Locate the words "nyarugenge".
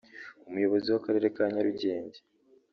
1.53-2.19